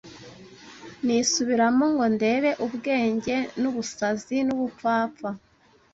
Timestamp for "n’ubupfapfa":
4.47-5.29